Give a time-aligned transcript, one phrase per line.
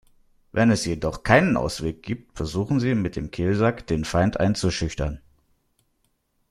[0.51, 5.21] Wenn es jedoch keinen Ausweg gibt, versuchen sie, mit dem Kehlsack den Feind einzuschüchtern.